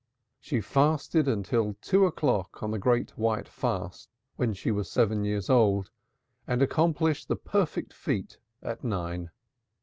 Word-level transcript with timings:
She 0.39 0.61
fasted 0.61 1.27
till 1.45 1.75
two 1.79 2.07
o'clock 2.07 2.63
on 2.63 2.71
the 2.71 2.79
Great 2.79 3.11
White 3.19 3.47
Fast 3.47 4.09
when 4.35 4.51
she 4.55 4.71
was 4.71 4.89
seven 4.89 5.23
years 5.23 5.47
old 5.47 5.91
and 6.47 6.63
accomplished 6.63 7.27
the 7.27 7.35
perfect 7.35 7.93
feat 7.93 8.39
at 8.63 8.83
nine. 8.83 9.29